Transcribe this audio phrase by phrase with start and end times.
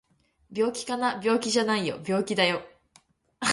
[0.51, 1.21] 病気かな？
[1.23, 2.63] 病気じゃないよ病気だよ